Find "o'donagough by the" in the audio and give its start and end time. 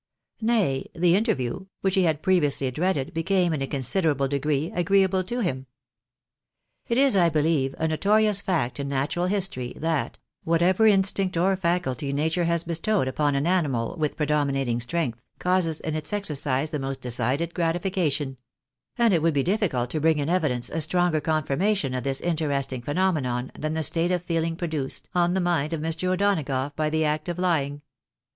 26.09-27.05